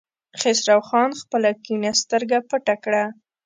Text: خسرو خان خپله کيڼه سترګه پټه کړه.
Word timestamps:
خسرو 0.39 0.79
خان 0.87 1.09
خپله 1.21 1.49
کيڼه 1.65 1.91
سترګه 2.01 2.37
پټه 2.49 2.75
کړه. 2.83 3.03